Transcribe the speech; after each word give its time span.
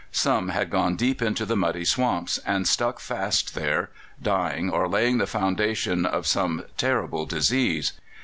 Some 0.11 0.49
had 0.49 0.71
gone 0.71 0.95
deep 0.95 1.21
into 1.21 1.45
the 1.45 1.55
muddy 1.55 1.85
swamps 1.85 2.39
and 2.39 2.67
stuck 2.67 2.99
fast 2.99 3.53
there, 3.53 3.91
dying 4.19 4.67
or 4.67 4.87
laying 4.87 5.19
the 5.19 5.27
foundation 5.27 6.07
of 6.07 6.25
some 6.25 6.65
terrible 6.75 7.27
disease. 7.27 7.93